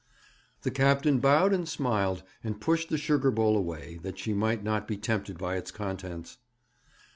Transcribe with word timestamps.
The 0.63 0.71
captain 0.71 1.19
bowed 1.19 1.53
and 1.53 1.69
smiled, 1.69 2.23
and 2.43 2.59
pushed 2.59 2.89
the 2.89 2.97
sugar 2.97 3.29
bowl 3.29 3.55
away, 3.55 3.99
that 4.01 4.17
she 4.17 4.33
might 4.33 4.63
not 4.63 4.87
be 4.87 4.97
tempted 4.97 5.37
by 5.37 5.57
its 5.57 5.69
contents. 5.69 6.39